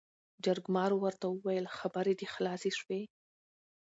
جرګمارو 0.45 0.95
ورته 1.03 1.25
وويل 1.29 1.65
خبرې 1.77 2.13
دې 2.19 2.27
خلاصې 2.33 2.71
شوې؟ 2.79 3.01